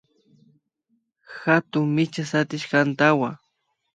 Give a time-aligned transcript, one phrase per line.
[1.41, 3.29] Hatun micha sapishka antawa